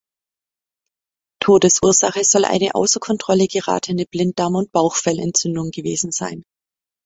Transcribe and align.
Todesursache 1.43 2.23
soll 2.23 2.45
eine 2.45 2.73
außer 2.73 2.99
Kontrolle 2.99 3.45
geratene 3.47 4.05
Blinddarm- 4.07 4.55
und 4.55 4.71
Bauchfellentzündung 4.71 5.69
gewesen 5.69 6.11
sein. 6.11 6.41